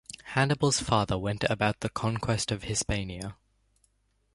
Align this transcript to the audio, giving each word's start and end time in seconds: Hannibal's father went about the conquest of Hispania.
Hannibal's 0.33 0.79
father 0.79 1.15
went 1.19 1.43
about 1.43 1.81
the 1.81 1.89
conquest 1.89 2.51
of 2.51 2.63
Hispania. 2.63 3.35